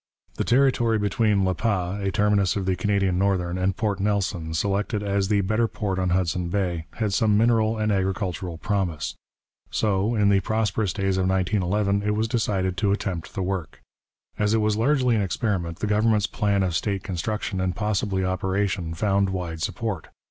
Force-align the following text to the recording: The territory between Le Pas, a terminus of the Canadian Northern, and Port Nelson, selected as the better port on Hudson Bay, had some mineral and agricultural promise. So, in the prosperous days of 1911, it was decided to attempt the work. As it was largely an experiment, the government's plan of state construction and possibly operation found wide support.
The 0.33 0.43
territory 0.43 0.97
between 0.97 1.45
Le 1.45 1.53
Pas, 1.53 2.01
a 2.01 2.11
terminus 2.11 2.55
of 2.55 2.65
the 2.65 2.75
Canadian 2.75 3.19
Northern, 3.19 3.59
and 3.59 3.77
Port 3.77 3.99
Nelson, 3.99 4.51
selected 4.55 5.03
as 5.03 5.27
the 5.27 5.41
better 5.41 5.67
port 5.67 5.99
on 5.99 6.09
Hudson 6.09 6.49
Bay, 6.49 6.87
had 6.93 7.13
some 7.13 7.37
mineral 7.37 7.77
and 7.77 7.91
agricultural 7.91 8.57
promise. 8.57 9.13
So, 9.69 10.15
in 10.15 10.29
the 10.29 10.39
prosperous 10.39 10.91
days 10.91 11.17
of 11.17 11.27
1911, 11.29 12.01
it 12.01 12.15
was 12.15 12.27
decided 12.27 12.77
to 12.77 12.91
attempt 12.91 13.35
the 13.35 13.43
work. 13.43 13.79
As 14.39 14.55
it 14.55 14.57
was 14.57 14.75
largely 14.75 15.15
an 15.15 15.21
experiment, 15.21 15.77
the 15.81 15.85
government's 15.85 16.25
plan 16.25 16.63
of 16.63 16.75
state 16.75 17.03
construction 17.03 17.61
and 17.61 17.75
possibly 17.75 18.25
operation 18.25 18.95
found 18.95 19.29
wide 19.29 19.61
support. 19.61 20.07